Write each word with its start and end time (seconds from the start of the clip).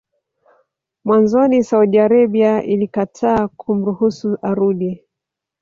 Mwanzoni 1.05 1.63
Saudi 1.63 1.99
Arabia 1.99 2.63
ilikataa 2.63 3.47
kumruhusu 3.47 4.37
arudi 4.41 5.03